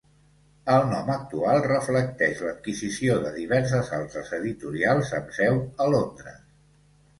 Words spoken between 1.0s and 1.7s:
actual